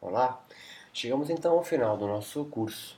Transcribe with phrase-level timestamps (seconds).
[0.00, 0.40] Olá,
[0.92, 2.96] chegamos então ao final do nosso curso.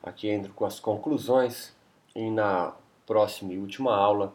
[0.00, 1.74] Aqui entro com as conclusões
[2.14, 4.32] e na próxima e última aula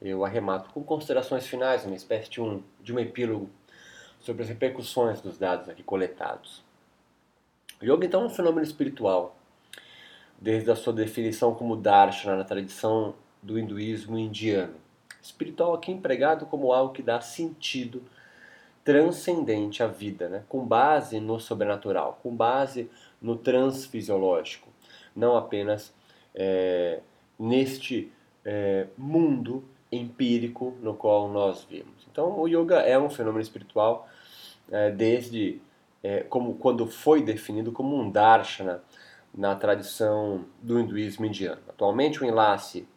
[0.00, 3.50] eu arremato com considerações finais, uma espécie de um, de um epílogo
[4.20, 6.62] sobre as repercussões dos dados aqui coletados.
[7.82, 9.36] O yoga então é um fenômeno espiritual,
[10.40, 13.12] desde a sua definição como darshana na tradição
[13.42, 14.76] do hinduísmo indiano.
[15.20, 18.04] Espiritual aqui empregado como algo que dá sentido
[18.88, 20.44] transcendente à vida, né?
[20.48, 24.66] com base no sobrenatural, com base no transfisiológico,
[25.14, 25.92] não apenas
[26.34, 27.00] é,
[27.38, 28.10] neste
[28.42, 29.62] é, mundo
[29.92, 32.06] empírico no qual nós vivemos.
[32.10, 34.08] Então, o yoga é um fenômeno espiritual
[34.72, 35.60] é, desde
[36.02, 38.82] é, como quando foi definido como um darshana
[39.34, 41.60] na tradição do hinduísmo indiano.
[41.68, 42.88] Atualmente, o enlace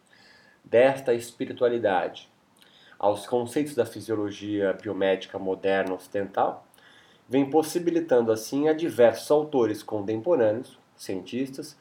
[0.64, 2.31] desta espiritualidade
[3.02, 6.64] aos conceitos da fisiologia biomédica moderna ocidental
[7.28, 11.76] vem possibilitando assim a diversos autores contemporâneos, cientistas,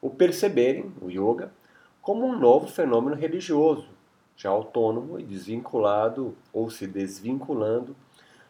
[0.00, 1.52] o perceberem o yoga
[2.00, 3.88] como um novo fenômeno religioso,
[4.36, 7.96] já autônomo e desvinculado ou se desvinculando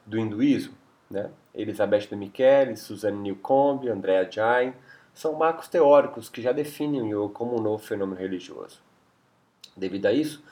[0.04, 0.74] do hinduísmo.
[1.10, 1.30] Né?
[1.54, 4.74] Elizabeth de Michele, Suzanne Newcomb, Andrea Jain
[5.14, 8.82] são marcos teóricos que já definem o yoga como um novo fenômeno religioso.
[9.74, 10.44] Devido a isso,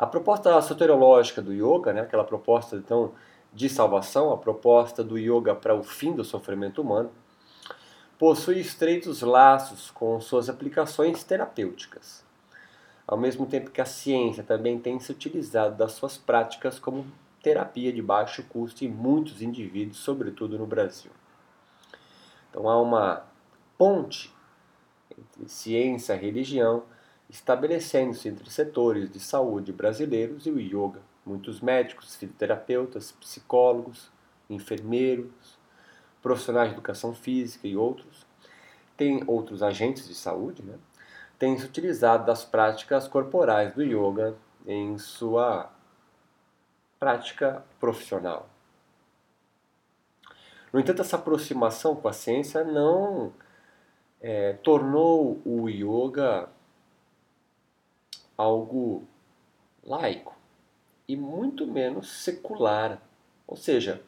[0.00, 3.12] a proposta soteriológica do yoga, né, aquela proposta então
[3.52, 7.10] de salvação, a proposta do yoga para o fim do sofrimento humano,
[8.18, 12.24] possui estreitos laços com suas aplicações terapêuticas.
[13.06, 17.04] Ao mesmo tempo que a ciência também tem se utilizado das suas práticas como
[17.42, 21.10] terapia de baixo custo em muitos indivíduos, sobretudo no Brasil.
[22.48, 23.24] Então há uma
[23.76, 24.34] ponte
[25.10, 26.84] entre ciência e religião
[27.30, 31.00] estabelecendo-se entre setores de saúde brasileiros e o yoga.
[31.24, 34.10] Muitos médicos, fisioterapeutas, psicólogos,
[34.48, 35.58] enfermeiros,
[36.20, 38.26] profissionais de educação física e outros,
[38.96, 40.74] têm outros agentes de saúde, né?
[41.38, 44.34] têm se utilizado das práticas corporais do yoga
[44.66, 45.70] em sua
[46.98, 48.48] prática profissional.
[50.72, 53.32] No entanto, essa aproximação com a ciência não
[54.20, 56.48] é, tornou o yoga
[58.40, 59.06] algo
[59.84, 60.34] laico
[61.06, 62.98] e muito menos secular.
[63.46, 64.02] Ou seja,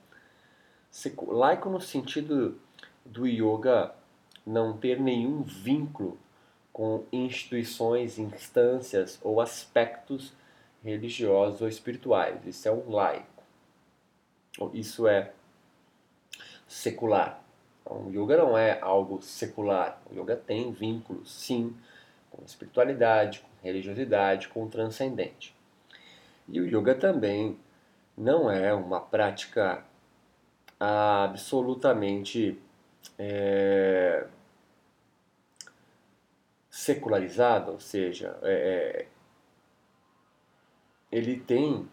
[1.28, 2.58] laico no sentido
[3.04, 3.94] do yoga
[4.46, 6.18] não ter nenhum vínculo
[6.72, 10.32] com instituições, instâncias ou aspectos
[10.82, 12.46] religiosos ou espirituais.
[12.46, 13.42] Isso é um laico.
[14.72, 15.32] Isso é
[16.66, 17.42] secular.
[17.82, 20.00] Então, o yoga não é algo secular.
[20.10, 21.76] O yoga tem vínculos, sim,
[22.30, 25.54] com espiritualidade, com religiosidade, com o transcendente.
[26.48, 27.58] E o yoga também
[28.16, 29.84] não é uma prática
[30.78, 32.60] absolutamente
[33.18, 34.26] é,
[36.68, 39.12] secularizada, ou seja, é, é
[41.10, 41.86] ele tem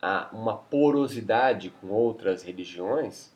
[0.00, 3.32] a, uma porosidade com outras religiões,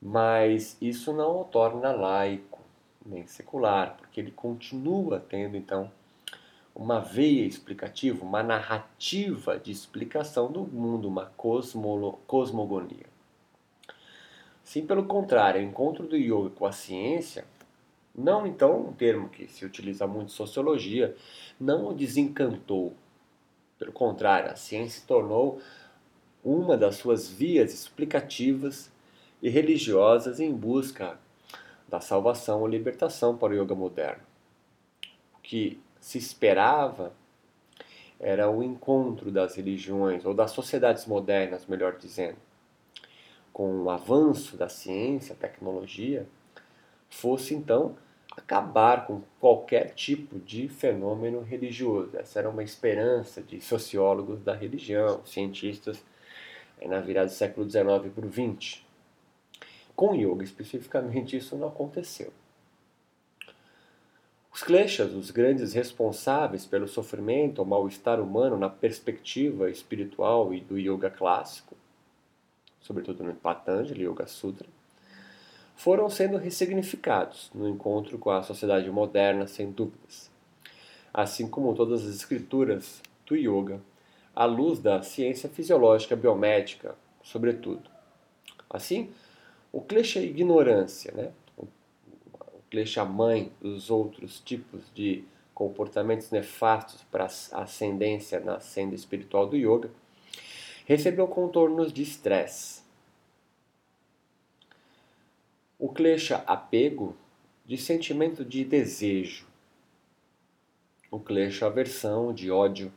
[0.00, 2.60] mas isso não o torna laico
[3.04, 5.88] nem secular, porque ele continua tendo então
[6.74, 13.06] uma veia explicativa, uma narrativa de explicação do mundo, uma cosmogonia.
[14.64, 17.44] Sim, pelo contrário, o encontro do yoga com a ciência,
[18.14, 21.16] não então um termo que se utiliza muito em sociologia,
[21.58, 22.94] não o desencantou.
[23.78, 25.60] Pelo contrário, a ciência se tornou
[26.42, 28.90] uma das suas vias explicativas
[29.40, 31.18] e religiosas em busca
[31.90, 34.22] da salvação ou libertação para o yoga moderno.
[35.34, 37.12] O que se esperava
[38.18, 42.36] era o encontro das religiões, ou das sociedades modernas, melhor dizendo,
[43.52, 46.26] com o avanço da ciência, tecnologia,
[47.08, 47.96] fosse então
[48.36, 52.16] acabar com qualquer tipo de fenômeno religioso.
[52.16, 56.02] Essa era uma esperança de sociólogos da religião, cientistas,
[56.80, 58.89] na virada do século XIX para o XX.
[60.00, 62.32] Com yoga especificamente isso não aconteceu.
[64.50, 70.78] Os kleshas, os grandes responsáveis pelo sofrimento ou mal-estar humano na perspectiva espiritual e do
[70.78, 71.76] yoga clássico,
[72.80, 74.66] sobretudo no Patanjali Yoga Sutra,
[75.76, 80.30] foram sendo ressignificados no encontro com a sociedade moderna, sem dúvidas.
[81.12, 83.82] Assim como todas as escrituras do yoga,
[84.34, 87.90] à luz da ciência fisiológica biomédica, sobretudo.
[88.70, 89.12] Assim,
[89.72, 91.32] o klesha é ignorância, né?
[91.56, 91.66] o
[92.70, 95.24] klesha mãe dos outros tipos de
[95.54, 99.90] comportamentos nefastos para a ascendência na senda espiritual do yoga,
[100.86, 102.82] recebeu contornos de estresse.
[105.78, 107.14] O klesha apego
[107.64, 109.46] de sentimento de desejo.
[111.10, 112.92] O klesha aversão de ódio.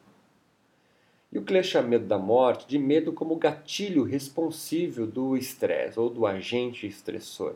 [1.33, 6.27] E o klesha medo da morte de medo como gatilho responsível do estresse ou do
[6.27, 7.55] agente estressor.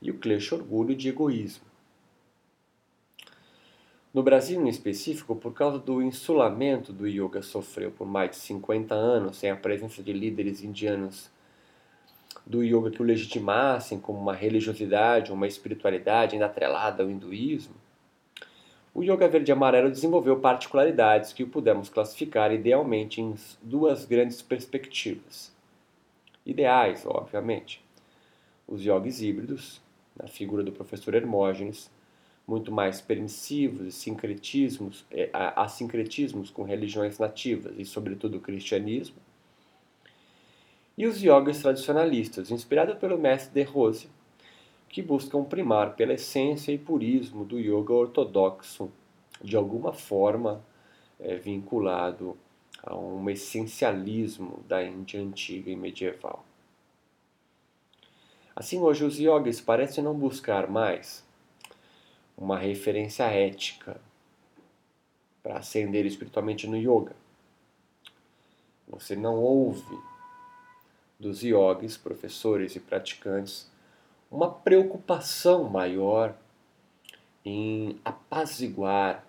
[0.00, 1.64] E o klesha orgulho de egoísmo.
[4.14, 8.94] No Brasil, em específico, por causa do insulamento do yoga sofreu por mais de 50
[8.94, 11.30] anos, sem a presença de líderes indianos
[12.46, 17.74] do yoga que o legitimassem como uma religiosidade, uma espiritualidade ainda atrelada ao hinduísmo,
[18.92, 25.52] o yoga verde amarelo desenvolveu particularidades que o pudemos classificar idealmente em duas grandes perspectivas.
[26.44, 27.84] Ideais, obviamente.
[28.66, 29.80] Os yogis híbridos,
[30.20, 31.90] na figura do professor Hermógenes,
[32.46, 39.16] muito mais permissivos e sincretismos, é, assincretismos com religiões nativas e, sobretudo, o cristianismo.
[40.98, 44.08] E os yogas tradicionalistas, inspirados pelo mestre De Rose,
[44.90, 48.90] que buscam primar pela essência e purismo do yoga ortodoxo,
[49.40, 50.62] de alguma forma
[51.18, 52.36] é, vinculado
[52.82, 56.44] a um essencialismo da Índia antiga e medieval.
[58.54, 61.24] Assim, hoje os yogis parecem não buscar mais
[62.36, 64.00] uma referência ética
[65.40, 67.14] para ascender espiritualmente no yoga.
[68.88, 69.96] Você não ouve
[71.18, 73.70] dos yogis, professores e praticantes,
[74.30, 76.36] uma preocupação maior
[77.44, 79.24] em apaziguar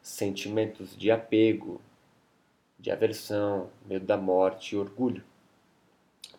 [0.00, 1.80] sentimentos de apego,
[2.78, 5.22] de aversão, medo da morte e orgulho,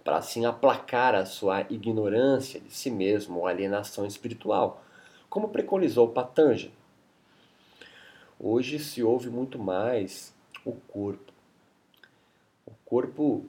[0.03, 4.81] para assim aplacar a sua ignorância de si mesmo ou alienação espiritual
[5.29, 6.73] como preconizou Patanjali.
[8.39, 10.33] Hoje se ouve muito mais
[10.63, 11.33] o corpo.
[12.65, 13.45] O corpo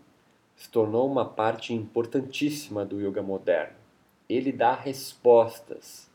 [0.56, 3.85] se tornou uma parte importantíssima do yoga moderno.
[4.28, 6.10] Ele dá respostas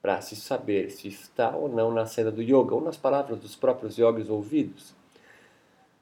[0.00, 3.54] para se saber se está ou não na cena do yoga, ou nas palavras dos
[3.54, 4.94] próprios yogis ouvidos,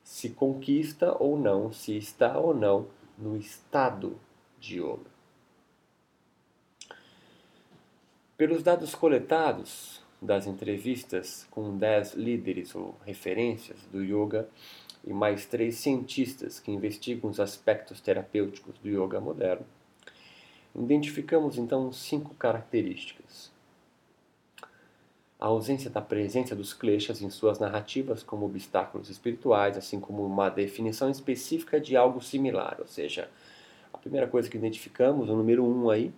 [0.05, 2.87] se conquista ou não, se está ou não
[3.19, 4.19] no estado
[4.61, 5.11] de yoga.
[8.37, 14.49] Pelos dados coletados das entrevistas com 10 líderes ou referências do yoga
[15.05, 19.67] e mais três cientistas que investigam os aspectos terapêuticos do yoga moderno,
[20.83, 23.51] identificamos então cinco características.
[25.41, 30.49] A ausência da presença dos kleshas em suas narrativas como obstáculos espirituais, assim como uma
[30.49, 33.31] definição específica de algo similar, ou seja,
[33.93, 36.13] a primeira coisa que identificamos, o número um aí,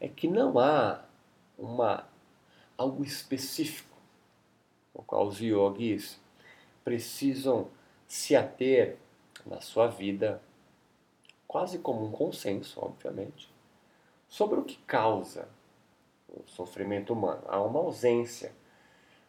[0.00, 1.02] é que não há
[1.58, 2.04] uma,
[2.76, 3.96] algo específico
[4.94, 6.20] ao qual os yogis
[6.84, 7.68] precisam
[8.06, 8.96] se ater
[9.46, 10.40] na sua vida,
[11.48, 13.53] quase como um consenso, obviamente,
[14.34, 15.48] sobre o que causa
[16.28, 17.42] o sofrimento humano.
[17.46, 18.52] Há uma ausência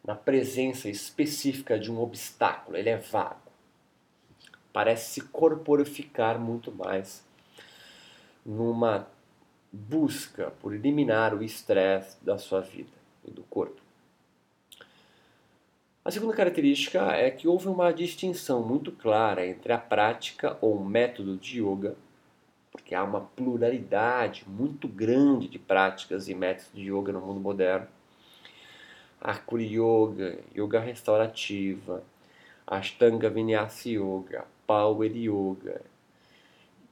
[0.04, 3.52] na presença específica de um obstáculo, ele é vago.
[4.74, 7.24] Parece se corporificar muito mais
[8.44, 9.08] numa
[9.72, 13.80] busca por eliminar o estresse da sua vida e do corpo.
[16.04, 21.38] A segunda característica é que houve uma distinção muito clara entre a prática ou método
[21.38, 21.96] de yoga,
[22.76, 27.88] porque há uma pluralidade muito grande de práticas e métodos de yoga no mundo moderno.
[29.20, 32.04] Akuri Yoga, Yoga Restaurativa,
[32.68, 35.82] Ashtanga Vinyasa Yoga, Power Yoga,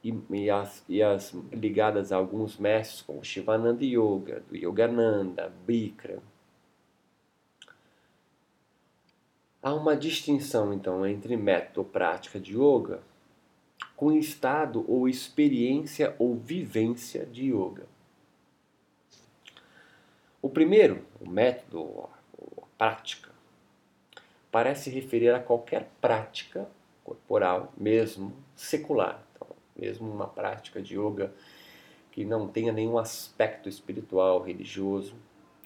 [0.02, 6.22] e, e, as, e as ligadas a alguns mestres como Shivananda Yoga, do Yogananda, Bikram.
[9.62, 13.02] Há uma distinção então entre método ou prática de yoga
[14.04, 17.86] com estado ou experiência ou vivência de yoga.
[20.42, 23.30] O primeiro, o método a prática,
[24.52, 26.68] parece referir a qualquer prática
[27.02, 29.26] corporal, mesmo secular
[29.74, 31.34] mesmo uma prática de yoga
[32.12, 35.16] que não tenha nenhum aspecto espiritual, religioso,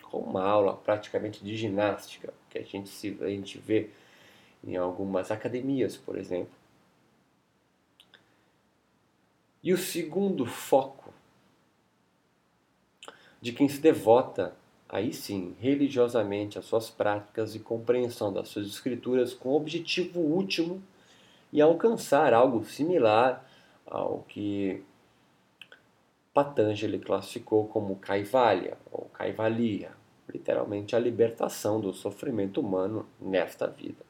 [0.04, 3.90] como uma aula praticamente de ginástica, que a gente, se, a gente vê
[4.64, 6.57] em algumas academias, por exemplo.
[9.68, 11.14] E o segundo foco
[13.42, 14.56] de quem se devota,
[14.88, 20.82] aí sim, religiosamente às suas práticas e compreensão das suas escrituras com o objetivo último
[21.52, 23.46] e alcançar algo similar
[23.86, 24.82] ao que
[26.34, 29.92] Patanjali classificou como Kaivalya ou Kaivalya,
[30.34, 34.07] literalmente a libertação do sofrimento humano nesta vida.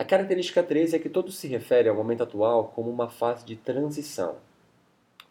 [0.00, 3.56] A característica 13 é que todo se refere ao momento atual como uma fase de
[3.56, 4.36] transição.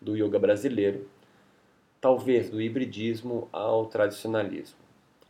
[0.01, 1.09] do yoga brasileiro,
[2.01, 4.77] talvez do hibridismo ao tradicionalismo.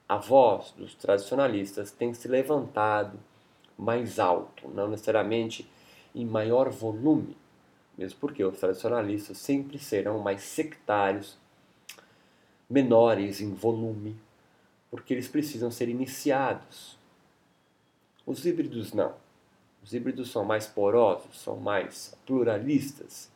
[0.09, 3.19] A voz dos tradicionalistas tem se levantado
[3.77, 5.69] mais alto, não necessariamente
[6.15, 7.37] em maior volume,
[7.95, 11.37] mesmo porque os tradicionalistas sempre serão mais sectários,
[12.67, 14.17] menores em volume,
[14.89, 16.97] porque eles precisam ser iniciados.
[18.25, 19.26] Os híbridos não.
[19.87, 23.31] Os híbridos são mais porosos, são mais pluralistas.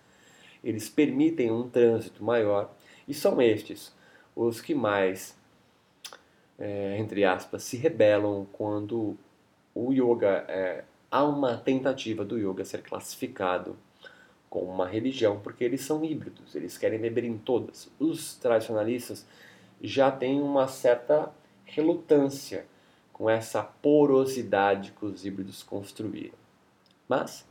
[0.61, 2.69] Eles permitem um trânsito maior
[3.07, 3.95] e são estes
[4.35, 5.33] os que mais,
[6.59, 9.17] é, entre aspas, se rebelam quando
[9.73, 13.77] o yoga é, há uma tentativa do yoga ser classificado
[14.49, 17.89] como uma religião, porque eles são híbridos, eles querem beber em todas.
[17.97, 19.25] Os tradicionalistas
[19.81, 21.31] já têm uma certa
[21.63, 22.65] relutância
[23.13, 26.40] com essa porosidade que os híbridos construíram.
[27.11, 27.45] Mas,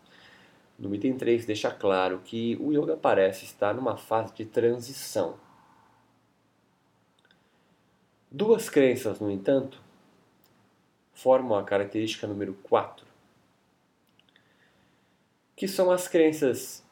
[0.79, 5.39] no item 3 deixa claro que o yoga parece estar numa fase de transição.
[8.31, 9.79] Duas crenças, no entanto,
[11.13, 13.07] formam a característica número 4,
[15.55, 16.83] que são as crenças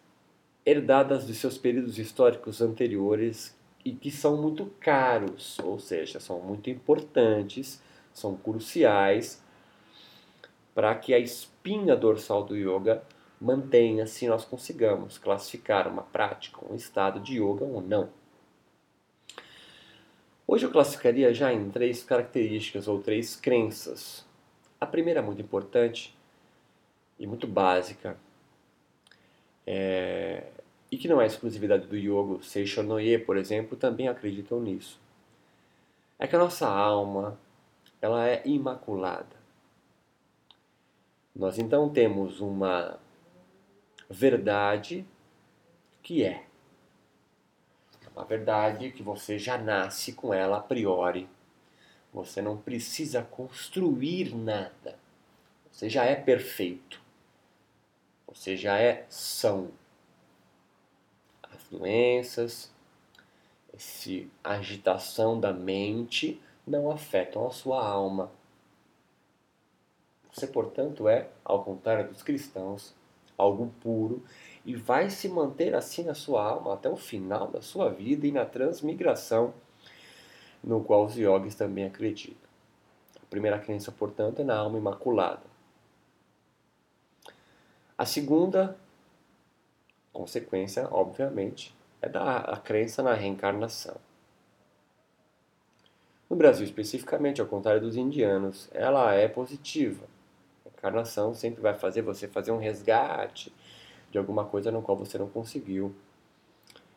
[0.66, 6.68] herdadas dos seus períodos históricos anteriores e que são muito caros, ou seja, são muito
[6.68, 7.80] importantes,
[8.12, 9.42] são cruciais
[10.78, 13.02] para que a espinha dorsal do yoga
[13.40, 18.08] mantenha-se e nós consigamos classificar uma prática, um estado de yoga ou não.
[20.46, 24.24] Hoje eu classificaria já em três características ou três crenças.
[24.80, 26.16] A primeira, muito importante
[27.18, 28.16] e muito básica,
[29.66, 30.44] é,
[30.92, 35.00] e que não é exclusividade do yoga, Seishonoye, por exemplo, também acreditam nisso.
[36.20, 37.36] É que a nossa alma,
[38.00, 39.37] ela é imaculada.
[41.38, 42.98] Nós então temos uma
[44.10, 45.06] verdade
[46.02, 46.44] que é
[48.14, 51.28] uma verdade que você já nasce com ela a priori.
[52.12, 54.98] Você não precisa construir nada.
[55.70, 57.00] Você já é perfeito.
[58.26, 59.70] Você já é são
[61.70, 62.72] doenças,
[63.72, 64.10] essa
[64.42, 68.30] agitação da mente não afetam a sua alma.
[70.38, 72.94] Você, portanto, é, ao contrário dos cristãos,
[73.36, 74.22] algo puro
[74.64, 78.30] e vai se manter assim na sua alma até o final da sua vida e
[78.30, 79.52] na transmigração,
[80.62, 82.48] no qual os yogis também acreditam.
[83.20, 85.42] A primeira crença, portanto, é na alma imaculada.
[87.96, 88.78] A segunda
[90.12, 93.96] consequência, obviamente, é da a crença na reencarnação.
[96.30, 100.06] No Brasil, especificamente, ao contrário dos indianos, ela é positiva.
[100.78, 103.52] Encarnação sempre vai fazer você fazer um resgate
[104.10, 105.94] de alguma coisa no qual você não conseguiu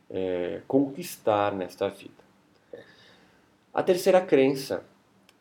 [0.10, 2.24] é, conquistar nesta vida.
[3.74, 4.86] A terceira crença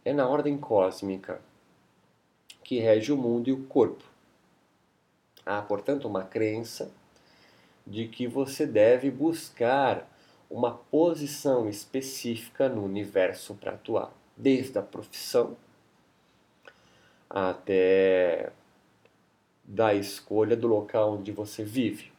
[0.05, 1.41] é na ordem cósmica
[2.65, 4.05] que rege o mundo e o corpo.
[5.45, 6.91] Há, portanto, uma crença
[7.87, 10.09] de que você deve buscar
[10.49, 15.57] uma posição específica no universo para atuar, desde a profissão
[17.31, 18.53] até
[19.65, 22.13] da escolha do local onde você vive.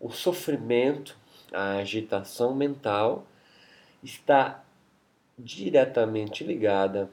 [0.00, 1.16] O sofrimento,
[1.52, 3.26] a agitação mental
[4.02, 4.64] está
[5.38, 7.10] diretamente ligada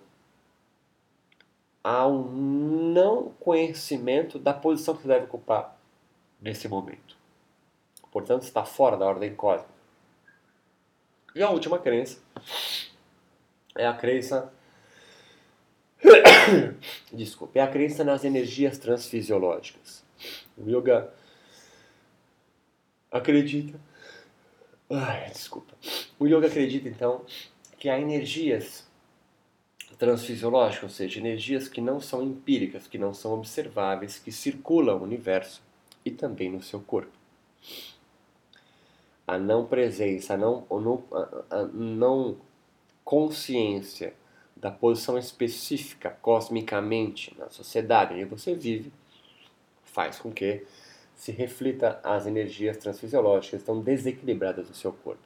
[1.84, 5.78] ao não conhecimento da posição que você deve ocupar
[6.40, 7.22] nesse momento
[8.12, 9.72] portanto está fora da ordem cósmica.
[11.34, 12.22] E a última crença
[13.76, 14.54] é a crença.
[17.12, 20.04] Desculpe, é a crença nas energias transfisiológicas.
[20.58, 21.14] O yoga
[23.12, 23.80] acredita.
[24.90, 25.74] Ai, desculpa.
[26.20, 27.26] O yoga acredita então
[27.78, 28.88] que há energias
[29.98, 35.06] transfisiológicas, ou seja, energias que não são empíricas, que não são observáveis, que circulam no
[35.06, 35.62] universo
[36.04, 37.22] e também no seu corpo
[39.32, 40.68] a não presença, a não,
[41.50, 42.36] a não
[43.04, 44.14] consciência
[44.62, 48.94] da posição específica cosmicamente na sociedade onde você vive
[49.84, 50.66] faz com que
[51.16, 55.22] se reflita as energias transfisiológicas que estão desequilibradas no seu corpo.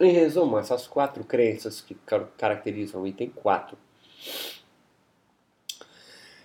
[0.00, 1.94] Em resumo, essas quatro crenças que
[2.38, 3.76] caracterizam o item 4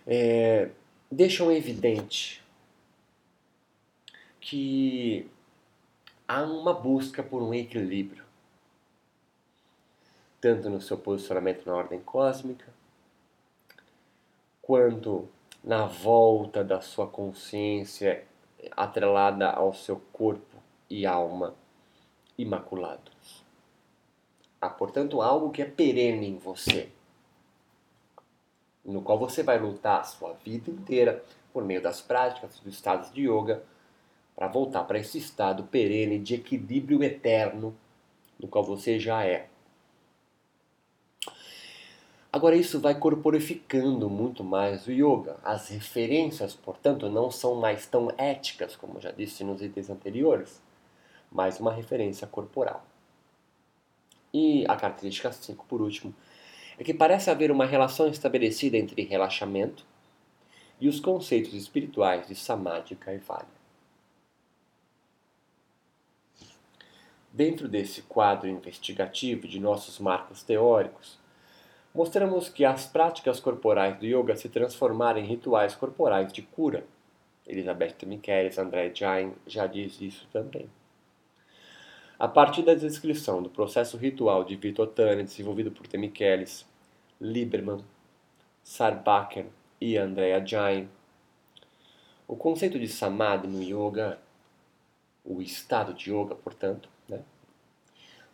[0.05, 0.69] é,
[1.09, 2.43] deixam evidente
[4.41, 5.27] que
[6.27, 8.24] há uma busca por um equilíbrio,
[10.45, 12.67] tanto no seu posicionamento na ordem cósmica,
[14.61, 15.27] quanto
[15.63, 18.23] na volta da sua consciência
[18.77, 20.55] atrelada ao seu corpo
[20.87, 21.55] e alma
[22.37, 23.43] imaculados.
[24.61, 26.89] Há, portanto, algo que é perene em você,
[28.85, 33.11] no qual você vai lutar a sua vida inteira por meio das práticas dos estados
[33.11, 33.63] de yoga
[34.35, 37.75] para voltar para esse estado perene de equilíbrio eterno
[38.39, 39.49] no qual você já é.
[42.35, 45.37] Agora isso vai corporificando muito mais o yoga.
[45.41, 50.61] As referências, portanto, não são mais tão éticas, como já disse nos itens anteriores,
[51.31, 52.85] mas uma referência corporal.
[54.33, 56.13] E a característica 5, por último,
[56.77, 59.85] é que parece haver uma relação estabelecida entre relaxamento
[60.81, 63.47] e os conceitos espirituais de Samadhi e Kaivalya.
[67.31, 71.23] Dentro desse quadro investigativo de nossos marcos teóricos,
[71.95, 76.85] mostramos que as práticas corporais do yoga se transformaram em rituais corporais de cura.
[77.47, 80.69] Elizabeth Michelis, André Jain já diz isso também.
[82.19, 85.97] A partir da descrição do processo ritual de Vitotani desenvolvido por T.
[85.97, 86.65] Michelis,
[87.19, 87.83] Lieberman,
[88.61, 89.45] Sarbacher
[89.79, 90.89] e Andrea Jain,
[92.27, 94.19] o conceito de samadhi no yoga,
[95.23, 97.21] o estado de yoga, portanto, né,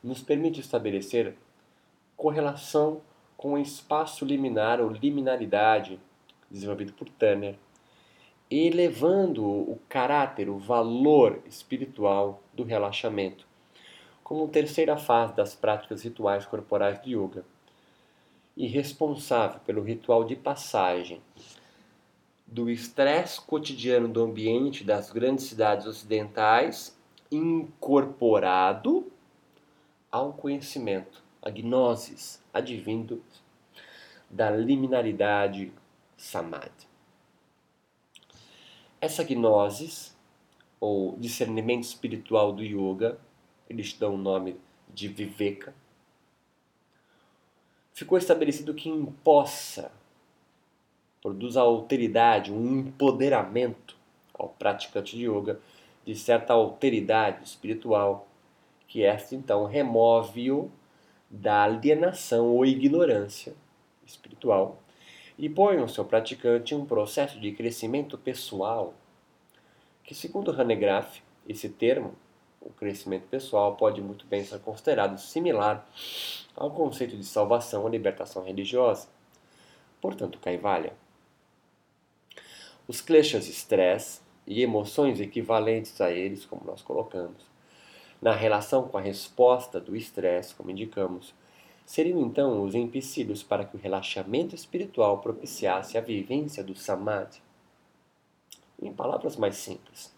[0.04, 1.36] nos permite estabelecer
[2.16, 3.02] correlação
[3.42, 6.00] com o espaço liminar ou liminaridade
[6.50, 7.58] desenvolvido por Tanner,
[8.52, 13.48] elevando o caráter, o valor espiritual do relaxamento
[14.24, 17.44] como terceira fase das práticas rituais corporais de yoga
[18.56, 21.20] e responsável pelo ritual de passagem
[22.46, 26.96] do estresse cotidiano do ambiente das grandes cidades ocidentais
[27.32, 29.12] incorporado
[30.12, 33.24] ao conhecimento, a gnosis, advindo
[34.30, 35.74] da liminaridade
[36.16, 36.88] samadhi.
[39.00, 40.16] Essa gnosis,
[40.80, 43.20] ou discernimento espiritual do yoga,
[43.70, 44.60] eles dão o nome
[44.94, 45.74] de viveka,
[47.94, 49.92] ficou estabelecido que impossa,
[51.22, 53.96] produz a alteridade, um empoderamento
[54.34, 55.60] ao praticante de yoga
[56.06, 58.28] de certa alteridade espiritual,
[58.88, 60.72] que esta então remove-o
[61.32, 63.54] da alienação ou ignorância
[64.06, 64.84] espiritual
[65.38, 68.94] e põe o seu praticante em um processo de crescimento pessoal,
[70.04, 72.14] que segundo Hanegraaff, esse termo,
[72.60, 75.88] o crescimento pessoal, pode muito bem ser considerado similar
[76.56, 79.08] ao conceito de salvação ou libertação religiosa.
[80.02, 80.94] Portanto, Kaivalya.
[82.88, 87.51] Os kleshas estresse e emoções equivalentes a eles, como nós colocamos,
[88.22, 91.34] na relação com a resposta do estresse, como indicamos,
[91.86, 97.42] seriam então os empecilhos para que o relaxamento espiritual propiciasse a vivência do samadhi.
[98.82, 100.14] Em palavras mais simples,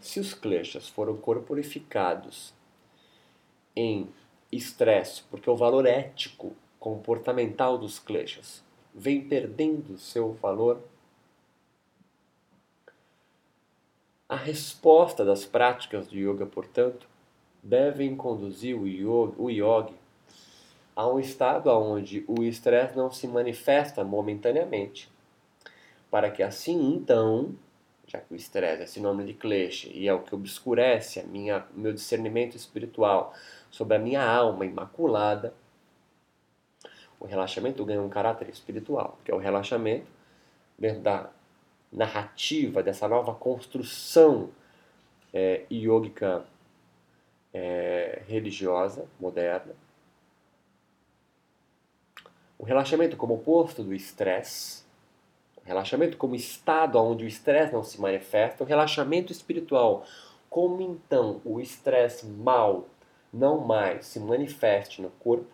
[0.00, 2.54] se os kleshas foram corporificados
[3.76, 4.08] em
[4.50, 8.64] estresse, porque o valor ético comportamental dos kleshas
[8.94, 10.82] vem perdendo seu valor
[14.30, 17.08] A resposta das práticas de yoga, portanto,
[17.60, 19.96] devem conduzir o yogi, o yogi
[20.94, 25.10] a um estado onde o estresse não se manifesta momentaneamente,
[26.08, 27.56] para que assim então,
[28.06, 31.66] já que o estresse é sinônimo de klesha e é o que obscurece a minha,
[31.74, 33.34] meu discernimento espiritual
[33.68, 35.52] sobre a minha alma imaculada,
[37.18, 40.06] o relaxamento ganha um caráter espiritual, que é o relaxamento
[40.78, 41.30] dentro da
[41.92, 44.50] narrativa, dessa nova construção
[45.32, 45.64] é,
[47.52, 49.74] é, religiosa moderna.
[52.58, 54.84] O relaxamento como oposto do estresse,
[55.56, 60.04] o relaxamento como estado onde o estresse não se manifesta, o relaxamento espiritual,
[60.48, 62.86] como então o estresse mal
[63.32, 65.46] não mais se manifeste no corpo,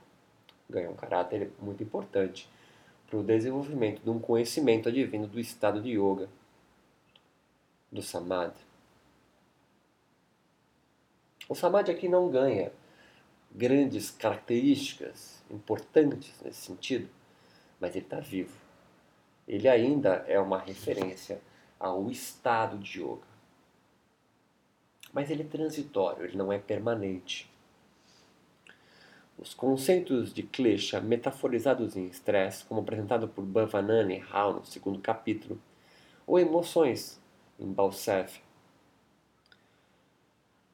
[0.69, 2.49] ganha um caráter muito importante
[3.07, 6.29] para o desenvolvimento de um conhecimento advindo do estado de yoga,
[7.91, 8.61] do samadhi.
[11.49, 12.73] O samadhi aqui não ganha
[13.53, 17.09] grandes características importantes nesse sentido,
[17.81, 18.55] mas ele está vivo.
[19.47, 21.41] Ele ainda é uma referência
[21.79, 23.27] ao estado de yoga.
[25.13, 27.49] Mas ele é transitório, ele não é permanente.
[29.39, 34.99] Os conceitos de klesha metaforizados em estresse, como apresentado por Bhavanani e Rao no segundo
[34.99, 35.61] capítulo,
[36.27, 37.21] ou emoções
[37.61, 38.41] em Balsef,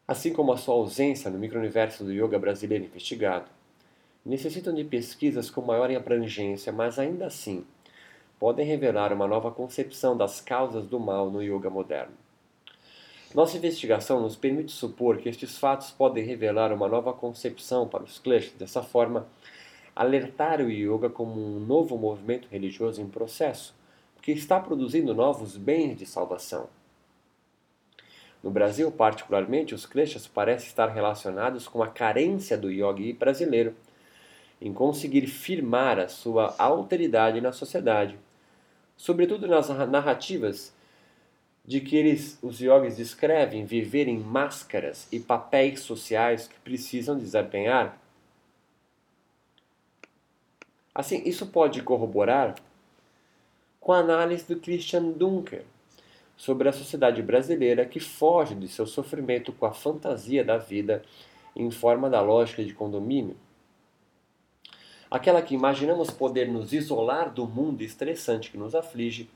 [0.07, 3.51] assim como a sua ausência no microuniverso do yoga brasileiro investigado,
[4.25, 7.67] necessitam de pesquisas com maior abrangência, mas ainda assim
[8.39, 12.22] podem revelar uma nova concepção das causas do mal no yoga moderno.
[13.35, 18.19] Nossa investigação nos permite supor que estes fatos podem revelar uma nova concepção para os
[18.19, 18.53] kleshas.
[18.53, 19.27] Dessa forma,
[19.97, 23.75] alertar o yoga como um novo movimento religioso em processo,
[24.21, 26.69] que está produzindo novos bens de salvação.
[28.43, 33.75] No Brasil, particularmente, os kleshas parecem estar relacionados com a carência do yogi brasileiro
[34.61, 38.19] em conseguir firmar a sua alteridade na sociedade,
[38.95, 40.75] sobretudo nas narrativas
[41.65, 48.01] de que eles, os yogis descrevem viver em máscaras e papéis sociais que precisam desempenhar.
[50.95, 52.57] Assim, isso pode corroborar
[53.81, 55.65] com a análise do Christian Dunker
[56.37, 61.03] sobre a sociedade brasileira que foge de seu sofrimento com a fantasia da vida
[61.55, 63.37] em forma da lógica de condomínio.
[65.11, 69.29] Aquela que imaginamos poder nos isolar do mundo estressante que nos aflige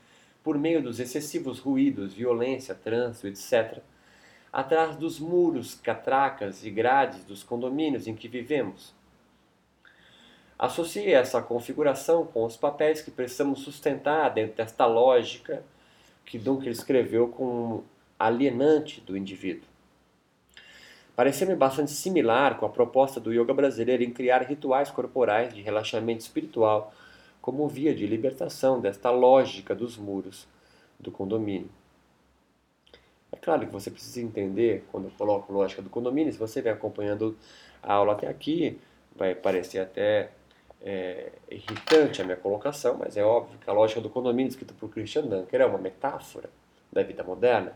[0.47, 3.79] por meio dos excessivos ruídos, violência, trânsito, etc.,
[4.49, 8.93] atrás dos muros, catracas e grades dos condomínios em que vivemos.
[10.57, 15.61] Associe essa configuração com os papéis que precisamos sustentar dentro desta lógica
[16.25, 17.83] que Duncan escreveu como
[18.17, 19.67] alienante do indivíduo.
[21.13, 26.21] Pareceu-me bastante similar com a proposta do yoga brasileiro em criar rituais corporais de relaxamento
[26.21, 26.93] espiritual
[27.47, 30.45] como via de libertação desta lógica dos muros
[30.99, 31.69] do condomínio.
[33.31, 36.73] É claro que você precisa entender, quando eu coloco lógica do condomínio, se você vem
[36.73, 37.37] acompanhando
[37.81, 38.77] a aula até aqui,
[39.15, 40.31] vai parecer até
[40.81, 44.89] é, irritante a minha colocação, mas é óbvio que a lógica do condomínio escrita por
[44.89, 46.49] Christian Dunker é uma metáfora
[46.91, 47.71] da vida moderna.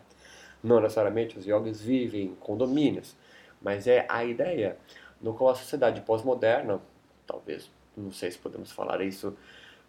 [0.62, 3.16] Não necessariamente os yogis vivem em condomínios,
[3.62, 4.78] mas é a ideia
[5.22, 6.82] no qual a sociedade pós-moderna,
[7.26, 9.34] talvez, não sei se podemos falar isso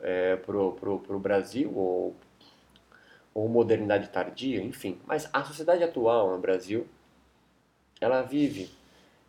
[0.03, 2.17] é, pro, pro Brasil ou,
[3.33, 4.99] ou modernidade tardia, enfim.
[5.07, 6.87] Mas a sociedade atual no Brasil,
[8.01, 8.71] ela vive,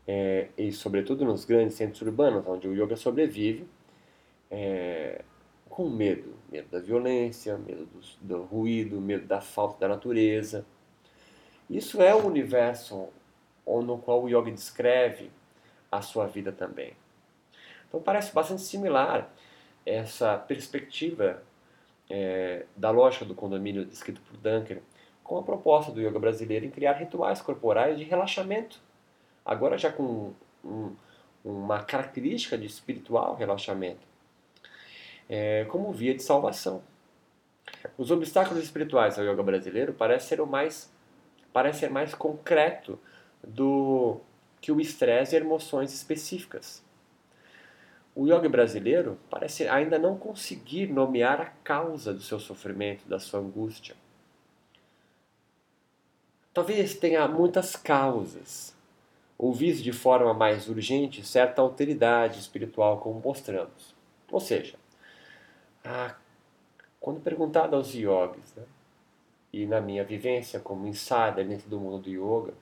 [0.07, 3.67] é, e sobretudo nos grandes centros urbanos, onde o yoga sobrevive,
[4.49, 5.23] é,
[5.69, 6.35] com medo.
[6.51, 10.65] Medo da violência, medo do, do ruído, medo da falta da natureza.
[11.69, 13.09] Isso é o universo
[13.65, 15.31] no qual o yoga descreve
[15.91, 16.93] a sua vida também.
[17.87, 19.31] Então parece bastante similar
[19.85, 21.43] essa perspectiva
[22.09, 24.81] é, da lógica do condomínio descrito por Dunker
[25.23, 28.79] com a proposta do yoga brasileiro em criar rituais corporais de relaxamento,
[29.45, 30.95] agora já com um,
[31.43, 34.05] uma característica de espiritual relaxamento,
[35.29, 36.83] é, como via de salvação.
[37.97, 40.91] Os obstáculos espirituais ao yoga brasileiro parecem ser o mais
[41.53, 42.99] parece ser mais concreto
[43.43, 44.19] do
[44.59, 46.82] que o estresse e emoções específicas.
[48.15, 53.39] O yoga brasileiro parece ainda não conseguir nomear a causa do seu sofrimento, da sua
[53.39, 53.95] angústia.
[56.53, 58.75] Talvez tenha muitas causas,
[59.35, 63.95] ou vise de forma mais urgente certa alteridade espiritual, como mostramos.
[64.31, 64.75] Ou seja,
[65.83, 66.15] a,
[66.99, 68.63] quando perguntado aos yogis, né,
[69.51, 72.53] e na minha vivência como insider dentro do mundo do yoga,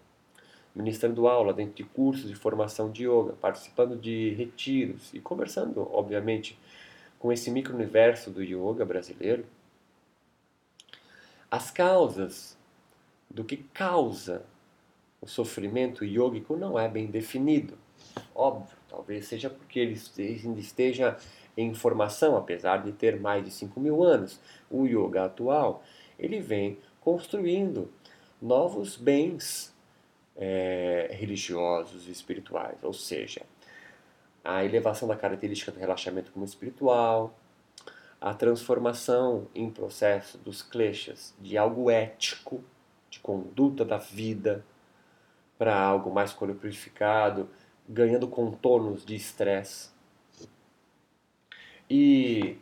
[0.75, 6.57] ministrando aula dentro de cursos de formação de yoga, participando de retiros e conversando, obviamente,
[7.19, 9.45] com esse micro-universo do yoga brasileiro,
[11.49, 12.57] as causas
[13.29, 14.45] do que causa
[15.21, 17.77] o sofrimento yógico não é bem definido.
[18.33, 19.93] Óbvio, talvez seja porque ele
[20.57, 21.17] esteja
[21.55, 24.39] em formação, apesar de ter mais de 5 mil anos.
[24.69, 25.83] O yoga atual,
[26.17, 27.91] ele vem construindo
[28.41, 29.70] novos bens
[30.41, 33.43] é, religiosos e espirituais, ou seja,
[34.43, 37.37] a elevação da característica do relaxamento como espiritual,
[38.19, 42.63] a transformação em processo dos kleshas de algo ético,
[43.07, 44.65] de conduta da vida,
[45.59, 47.47] para algo mais corporificado,
[47.87, 49.91] ganhando contornos de estresse.
[51.87, 52.57] E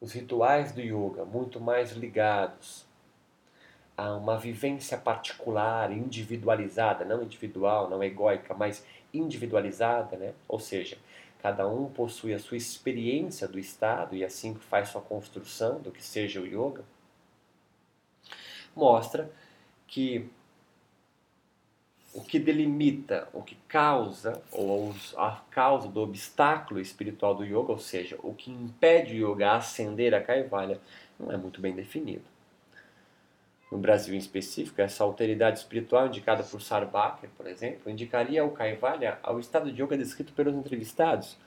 [0.00, 2.88] os rituais do yoga, muito mais ligados
[4.00, 8.82] a uma vivência particular, individualizada, não individual, não egóica, mas
[9.12, 10.32] individualizada, né?
[10.48, 10.96] Ou seja,
[11.42, 16.02] cada um possui a sua experiência do estado e assim faz sua construção do que
[16.02, 16.82] seja o yoga.
[18.74, 19.30] Mostra
[19.86, 20.30] que
[22.14, 27.78] o que delimita, o que causa, ou a causa do obstáculo espiritual do yoga, ou
[27.78, 30.80] seja, o que impede o yoga a ascender a Kaivalya,
[31.18, 32.29] não é muito bem definido
[33.70, 39.18] no Brasil em específico, essa alteridade espiritual indicada por Sarbacher, por exemplo, indicaria o Kaivalya
[39.22, 41.38] ao estado de yoga descrito pelos entrevistados,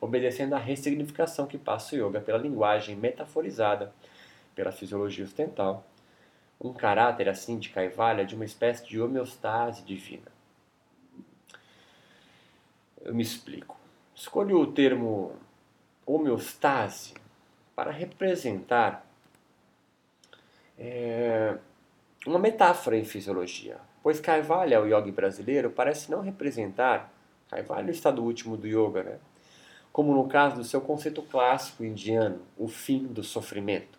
[0.00, 3.92] obedecendo à ressignificação que passa o yoga pela linguagem metaforizada,
[4.54, 5.84] pela fisiologia ostental,
[6.60, 10.32] um caráter assim de Kaivalya de uma espécie de homeostase divina.
[13.02, 13.76] Eu me explico.
[14.14, 15.32] Escolho o termo
[16.06, 17.14] homeostase
[17.74, 19.03] para representar
[20.78, 21.56] é,
[22.26, 27.12] uma metáfora em fisiologia, pois Kaivalya, o yogi brasileiro, parece não representar
[27.48, 29.18] Kaivalya, o estado último do yoga, né?
[29.92, 33.96] como no caso do seu conceito clássico indiano, o fim do sofrimento.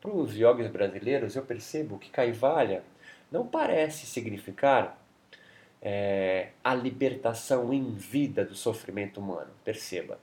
[0.00, 2.82] Para os yogis brasileiros, eu percebo que Kaivalya
[3.30, 4.98] não parece significar
[5.82, 9.50] é, a libertação em vida do sofrimento humano.
[9.64, 10.18] Perceba,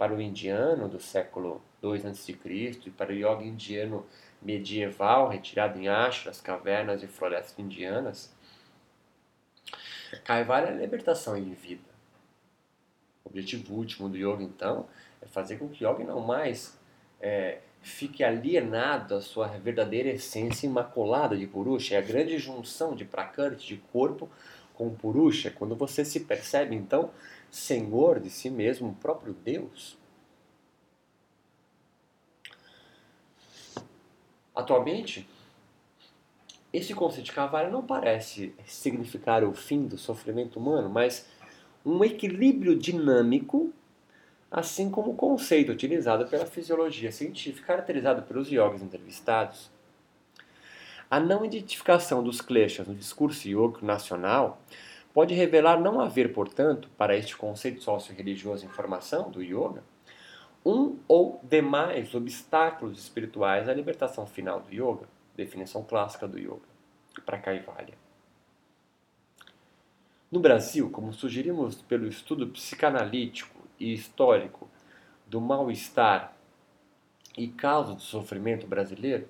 [0.00, 2.38] para o indiano do século II a.C.
[2.86, 4.06] e para o yoga indiano
[4.40, 8.34] medieval, retirado em ashras, cavernas e florestas indianas,
[10.24, 11.90] Kaivalya é a libertação em vida.
[13.22, 14.88] O objetivo último do yoga, então,
[15.20, 16.80] é fazer com que o yoga não mais
[17.20, 21.96] é, fique alienado à sua verdadeira essência imaculada de Purusha.
[21.96, 24.30] É a grande junção de Prakriti, de corpo,
[24.72, 25.50] com Purusha.
[25.50, 27.10] Quando você se percebe, então,
[27.50, 29.98] senhor de si mesmo, o próprio Deus.
[34.54, 35.28] Atualmente,
[36.72, 41.26] esse conceito de Cavalho não parece significar o fim do sofrimento humano, mas
[41.84, 43.72] um equilíbrio dinâmico,
[44.50, 49.70] assim como o conceito utilizado pela fisiologia científica, caracterizado pelos yogis entrevistados.
[51.10, 54.62] A não identificação dos kleshas no discurso yogico nacional
[55.12, 59.82] pode revelar não haver, portanto, para este conceito socio-religioso em formação do yoga,
[60.64, 66.68] um ou demais obstáculos espirituais à libertação final do yoga, definição clássica do yoga,
[67.24, 67.94] para Kaivalya.
[70.30, 74.68] No Brasil, como sugerimos pelo estudo psicanalítico e histórico
[75.26, 76.36] do mal-estar
[77.36, 79.26] e causa do sofrimento brasileiro,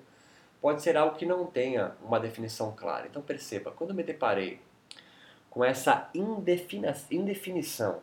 [0.61, 3.07] pode ser algo que não tenha uma definição clara.
[3.07, 4.61] Então perceba, quando me deparei
[5.51, 6.09] com essa
[7.11, 8.01] indefinição,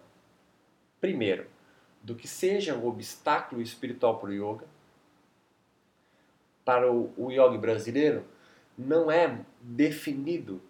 [1.00, 1.46] primeiro,
[2.02, 4.66] do que seja um obstáculo espiritual para o yoga,
[6.62, 8.24] para o, yoga brasileiro,
[8.76, 10.60] não é definido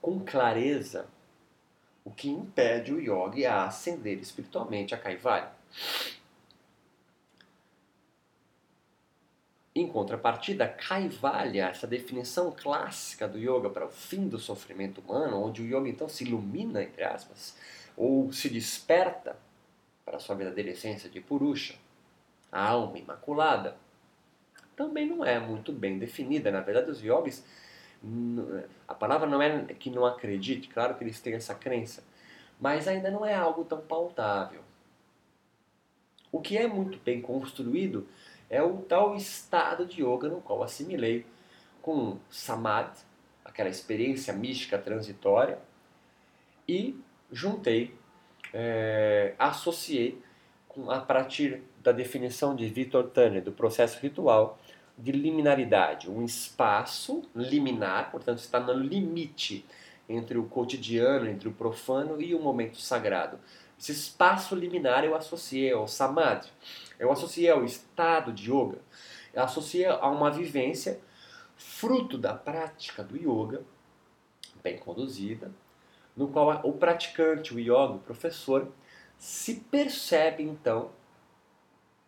[0.00, 1.06] com clareza
[2.02, 5.52] o que impede o yogi a ascender espiritualmente a Kaivalya.
[9.80, 15.62] Em contrapartida, Kaivalya, essa definição clássica do yoga para o fim do sofrimento humano, onde
[15.62, 17.56] o yoga então se ilumina, entre aspas,
[17.96, 19.38] ou se desperta
[20.04, 21.76] para a sua verdadeira essência de Purusha,
[22.52, 23.74] a alma imaculada,
[24.76, 26.50] também não é muito bem definida.
[26.50, 27.42] Na verdade, os yogis
[28.86, 32.04] a palavra não é que não acredite, claro que eles têm essa crença,
[32.60, 34.60] mas ainda não é algo tão pautável.
[36.30, 38.06] O que é muito bem construído
[38.50, 41.24] é o tal estado de yoga no qual assimilei
[41.80, 43.00] com samadhi,
[43.44, 45.58] aquela experiência mística transitória,
[46.68, 46.98] e
[47.30, 47.94] juntei,
[48.52, 50.20] é, associei
[50.68, 54.58] com, a partir da definição de Victor Tanner do processo ritual
[54.98, 59.64] de liminaridade, um espaço liminar, portanto está no limite
[60.08, 63.38] entre o cotidiano, entre o profano e o momento sagrado.
[63.78, 66.48] Esse espaço liminar eu associei ao samadhi,
[67.00, 68.78] eu associei ao estado de yoga,
[69.32, 71.00] eu associei a uma vivência
[71.56, 73.64] fruto da prática do yoga,
[74.62, 75.50] bem conduzida,
[76.14, 78.70] no qual o praticante, o yoga, o professor,
[79.16, 80.90] se percebe então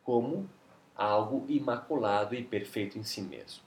[0.05, 0.49] como
[0.95, 3.63] algo imaculado e perfeito em si mesmo.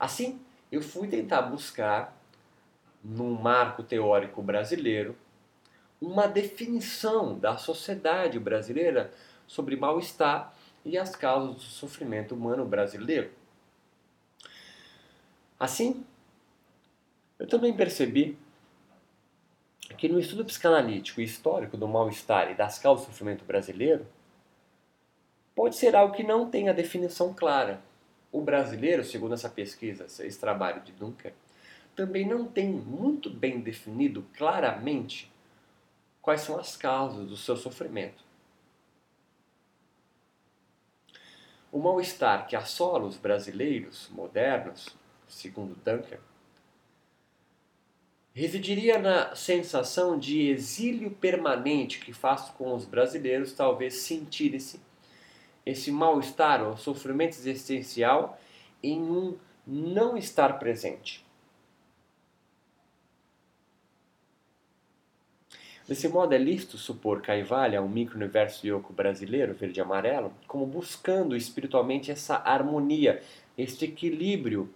[0.00, 0.40] Assim,
[0.72, 2.16] eu fui tentar buscar,
[3.04, 5.14] num marco teórico brasileiro,
[6.00, 9.12] uma definição da sociedade brasileira
[9.46, 10.54] sobre mal-estar
[10.84, 13.30] e as causas do sofrimento humano brasileiro.
[15.58, 16.04] Assim,
[17.38, 18.38] eu também percebi
[19.96, 24.06] que no estudo psicanalítico e histórico do mal-estar e das causas do sofrimento brasileiro,
[25.54, 27.80] pode ser algo que não tem a definição clara.
[28.30, 31.32] O brasileiro, segundo essa pesquisa, esse trabalho de Dunker,
[31.94, 35.32] também não tem muito bem definido claramente
[36.26, 38.24] quais são as causas do seu sofrimento.
[41.70, 44.88] O mal-estar que assola os brasileiros modernos,
[45.28, 46.18] segundo Dunker,
[48.34, 54.80] residiria na sensação de exílio permanente que faz com os brasileiros talvez sentirem-se
[55.64, 58.36] esse mal-estar ou sofrimento existencial
[58.82, 61.25] em um não estar presente.
[65.88, 71.36] Desse modo, é lícito supor Kaivalya, um micro-universo yoco brasileiro, verde e amarelo, como buscando
[71.36, 73.22] espiritualmente essa harmonia
[73.56, 74.68] este equilíbrio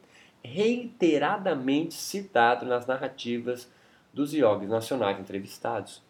[0.43, 3.69] reiteradamente citado nas narrativas
[4.15, 6.01] dos iogues nacionais entrevistados.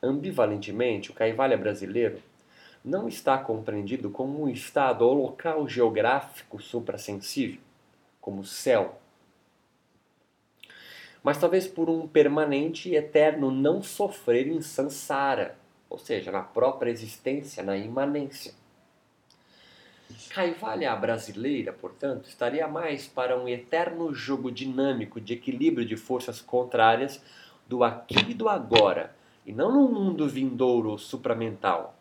[0.00, 2.22] Ambivalentemente, o Kaivalya brasileiro
[2.84, 7.60] não está compreendido como um estado ou local geográfico suprassensível,
[8.20, 9.00] como céu,
[11.22, 15.56] mas talvez por um permanente e eterno não sofrer em sansara,
[15.88, 18.52] ou seja, na própria existência, na imanência.
[20.30, 27.22] Kaivalya brasileira, portanto, estaria mais para um eterno jogo dinâmico de equilíbrio de forças contrárias
[27.66, 31.94] do aqui e do agora, e não num mundo vindouro ou supramental,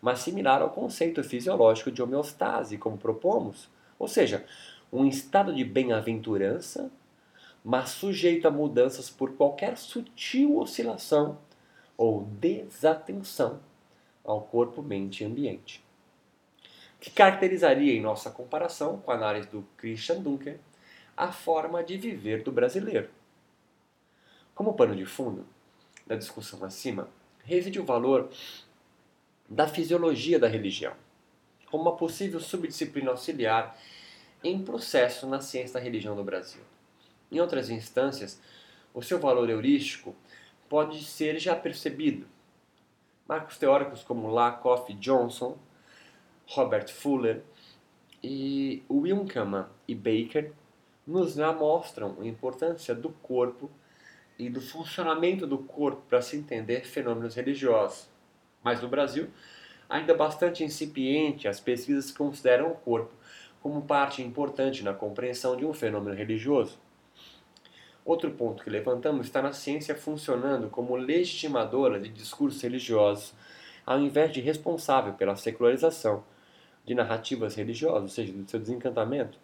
[0.00, 4.44] mas similar ao conceito fisiológico de homeostase, como propomos, ou seja,
[4.92, 6.90] um estado de bem-aventurança,
[7.66, 11.38] mas sujeito a mudanças por qualquer sutil oscilação
[11.98, 13.60] ou desatenção
[14.24, 15.86] ao corpo, mente e ambiente
[17.06, 20.58] que caracterizaria, em nossa comparação com a análise do Christian Dunker,
[21.16, 23.08] a forma de viver do brasileiro.
[24.54, 25.46] Como pano de fundo
[26.06, 27.08] da discussão acima,
[27.44, 28.30] reside o valor
[29.48, 30.94] da fisiologia da religião,
[31.70, 33.78] como uma possível subdisciplina auxiliar
[34.42, 36.62] em processo na ciência da religião do Brasil.
[37.30, 38.40] Em outras instâncias,
[38.94, 40.14] o seu valor heurístico
[40.68, 42.26] pode ser já percebido.
[43.28, 45.58] Marcos teóricos como Lakoff Johnson
[46.48, 47.42] Robert Fuller
[48.22, 50.52] e Wilkman e Baker
[51.06, 53.70] nos mostram a importância do corpo
[54.38, 58.08] e do funcionamento do corpo para se entender fenômenos religiosos.
[58.62, 59.28] Mas no Brasil,
[59.88, 63.12] ainda bastante incipiente, as pesquisas consideram o corpo
[63.60, 66.78] como parte importante na compreensão de um fenômeno religioso.
[68.06, 73.34] Outro ponto que levantamos está na ciência funcionando como legitimadora de discursos religiosos,
[73.84, 76.22] ao invés de responsável pela secularização
[76.84, 79.36] de narrativas religiosas, ou seja, do seu desencantamento.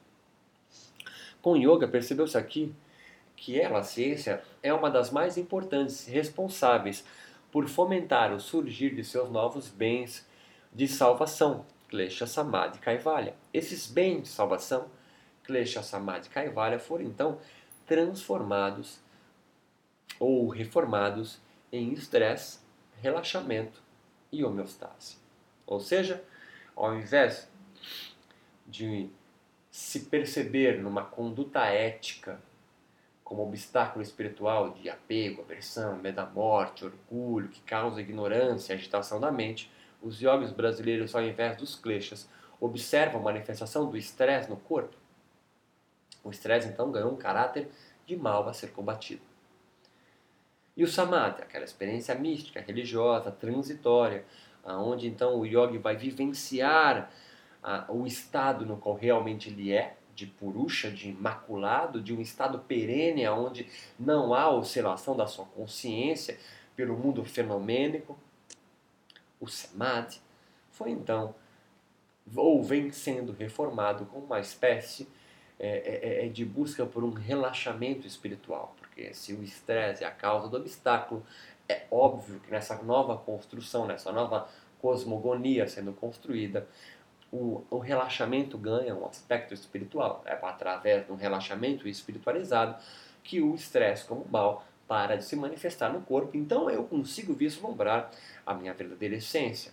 [1.43, 2.73] Com yoga, percebeu-se aqui
[3.35, 7.05] que ela, a ciência, é uma das mais importantes responsáveis
[7.51, 10.25] por fomentar o surgir de seus novos bens
[10.73, 13.35] de salvação, Klesha, Samadhi Kaivalya.
[13.53, 14.87] Esses bens de salvação,
[15.43, 17.39] Klesha, Samadhi Kaivalya, foram então
[17.93, 18.99] transformados
[20.19, 21.39] ou reformados
[21.71, 22.61] em estresse,
[23.03, 23.83] relaxamento
[24.33, 25.19] e homeostase.
[25.67, 26.25] Ou seja,
[26.75, 27.51] ao invés
[28.67, 29.11] de
[29.71, 32.41] se perceber numa conduta ética
[33.23, 39.21] como obstáculo espiritual de apego, aversão, medo da morte, orgulho, que causa ignorância e agitação
[39.21, 42.27] da mente, os yogis brasileiros, ao invés dos kleshas,
[42.59, 45.02] observam a manifestação do estresse no corpo.
[46.25, 47.69] O estresse, então, ganhou um caráter
[48.07, 49.23] de mal a ser combatido.
[50.77, 54.25] E o samadhi, aquela experiência mística, religiosa, transitória,
[54.65, 57.11] aonde então o yogi vai vivenciar
[57.63, 62.59] ah, o estado no qual realmente ele é, de purusha, de imaculado, de um estado
[62.59, 66.39] perene, onde não há oscilação da sua consciência
[66.77, 68.19] pelo mundo fenomênico.
[69.41, 70.21] O samadhi
[70.71, 71.35] foi então,
[72.35, 75.09] ou vem sendo reformado como uma espécie
[75.63, 80.11] é, é, é de busca por um relaxamento espiritual, porque se o estresse é a
[80.11, 81.25] causa do obstáculo,
[81.69, 84.49] é óbvio que nessa nova construção, nessa nova
[84.81, 86.67] cosmogonia sendo construída,
[87.31, 90.23] o, o relaxamento ganha um aspecto espiritual.
[90.27, 92.77] É através de um relaxamento espiritualizado
[93.23, 96.37] que o estresse como mal para de se manifestar no corpo.
[96.37, 98.11] Então eu consigo vislumbrar
[98.45, 99.73] a minha verdadeira essência.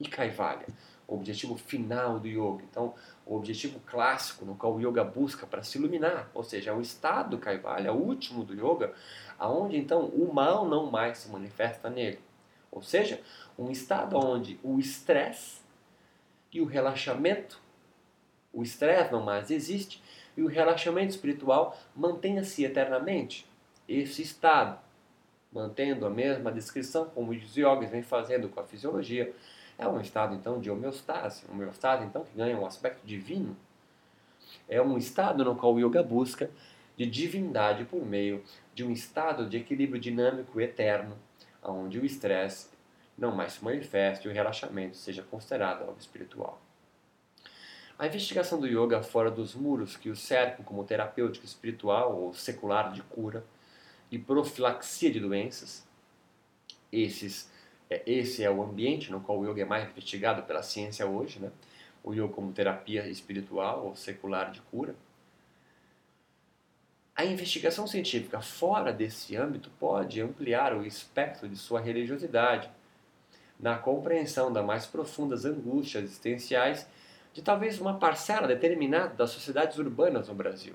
[0.00, 0.66] E Kaivalya,
[1.06, 2.64] o objetivo final do yoga.
[2.70, 2.94] Então,
[3.26, 6.80] o objetivo clássico no qual o yoga busca para se iluminar, ou seja, é o
[6.80, 8.92] estado Kaivalya, o último do yoga,
[9.38, 12.20] aonde então o mal não mais se manifesta nele.
[12.70, 13.20] Ou seja,
[13.58, 15.60] um estado onde o estresse
[16.52, 17.60] e o relaxamento,
[18.52, 20.02] o estresse não mais existe,
[20.36, 23.46] e o relaxamento espiritual mantenha-se eternamente.
[23.86, 24.78] Esse estado,
[25.52, 29.34] mantendo a mesma descrição como os yogis vêm fazendo com a fisiologia,
[29.82, 33.56] é um estado então de homeostase, homeostase então que ganha um aspecto divino.
[34.68, 36.50] É um estado no qual o yoga busca
[36.96, 38.42] de divindade por meio
[38.74, 41.16] de um estado de equilíbrio dinâmico eterno,
[41.62, 42.68] onde o estresse
[43.16, 46.60] não mais se manifeste e o relaxamento seja considerado algo espiritual.
[47.98, 52.92] A investigação do yoga fora dos muros que o cercam como terapêutico espiritual ou secular
[52.92, 53.44] de cura
[54.10, 55.86] e profilaxia de doenças,
[56.90, 57.50] esses,
[58.06, 61.50] esse é o ambiente no qual o yoga é mais investigado pela ciência hoje, né?
[62.04, 64.94] o yoga como terapia espiritual ou secular de cura.
[67.14, 72.70] A investigação científica fora desse âmbito pode ampliar o espectro de sua religiosidade
[73.60, 76.86] na compreensão das mais profundas angústias existenciais
[77.32, 80.74] de talvez uma parcela determinada das sociedades urbanas no Brasil,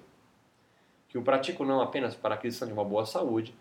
[1.09, 3.53] que o praticam não apenas para a aquisição de uma boa saúde,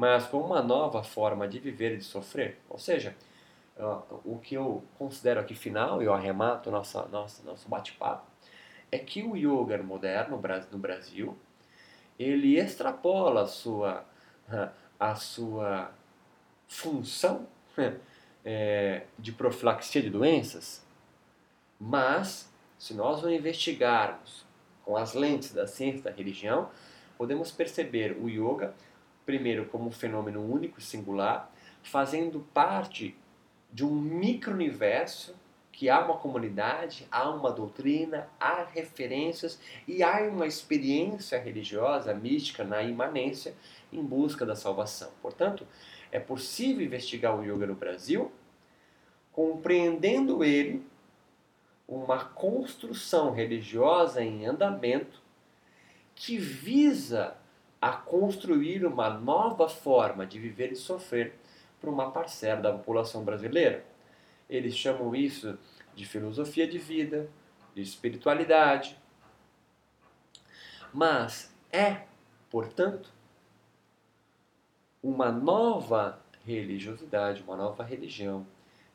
[0.00, 2.58] mas como uma nova forma de viver e de sofrer.
[2.70, 3.14] Ou seja,
[4.24, 8.26] o que eu considero aqui final, e eu arremato nossa, nossa, nosso bate-papo,
[8.90, 10.40] é que o yoga moderno
[10.72, 11.36] no Brasil,
[12.18, 14.06] ele extrapola a sua,
[14.98, 15.92] a sua
[16.66, 17.46] função
[18.42, 20.82] é, de profilaxia de doenças,
[21.78, 24.46] mas se nós o investigarmos
[24.82, 26.70] com as lentes da ciência da religião,
[27.18, 28.74] podemos perceber o yoga
[29.30, 31.52] primeiro como um fenômeno único e singular,
[31.84, 33.16] fazendo parte
[33.72, 35.36] de um micro-universo
[35.70, 42.64] que há uma comunidade, há uma doutrina, há referências e há uma experiência religiosa, mística,
[42.64, 43.54] na imanência,
[43.92, 45.12] em busca da salvação.
[45.22, 45.64] Portanto,
[46.10, 48.32] é possível investigar o yoga no Brasil,
[49.30, 50.84] compreendendo ele
[51.86, 55.22] uma construção religiosa em andamento
[56.16, 57.36] que visa
[57.80, 61.38] a construir uma nova forma de viver e sofrer
[61.80, 63.84] para uma parcela da população brasileira.
[64.48, 65.58] Eles chamam isso
[65.94, 67.30] de filosofia de vida,
[67.74, 68.98] de espiritualidade.
[70.92, 72.02] Mas é,
[72.50, 73.10] portanto,
[75.02, 78.46] uma nova religiosidade, uma nova religião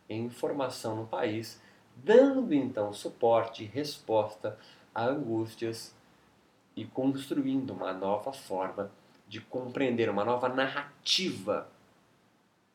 [0.07, 1.59] em formação no país,
[1.95, 4.59] dando então suporte e resposta
[4.93, 5.94] a angústias
[6.75, 8.91] e construindo uma nova forma
[9.27, 11.67] de compreender, uma nova narrativa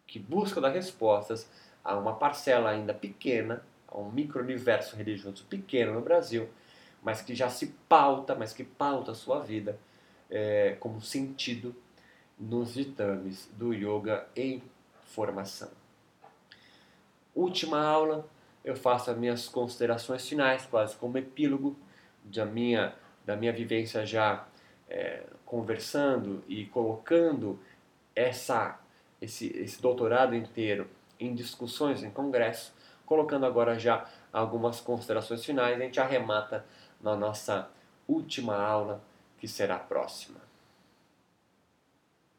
[0.06, 1.48] que busca dar respostas
[1.84, 6.48] a uma parcela ainda pequena, a um micro-universo religioso pequeno no Brasil,
[7.02, 9.78] mas que já se pauta, mas que pauta a sua vida
[10.28, 11.74] é, como sentido
[12.38, 14.62] nos ditames do yoga em
[15.06, 15.70] formação.
[17.34, 18.26] Última aula,
[18.64, 21.76] eu faço as minhas considerações finais, quase como epílogo
[22.24, 22.94] da minha,
[23.30, 24.44] da minha vivência já
[24.88, 27.60] é, conversando e colocando
[28.14, 28.80] essa
[29.22, 32.74] esse, esse doutorado inteiro em discussões em congresso,
[33.06, 36.64] colocando agora já algumas considerações finais, a gente arremata
[37.00, 37.70] na nossa
[38.08, 39.00] última aula,
[39.38, 40.49] que será a próxima.